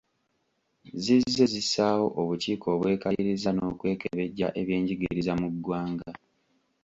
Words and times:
Zizze 1.03 1.43
zissaawo 1.53 2.05
obukiiko 2.21 2.65
obwekaliriza 2.75 3.49
n'okwekebejja 3.53 4.47
eby'enjigiriza 4.61 5.33
mu 5.41 5.47
ggwanga. 5.53 6.11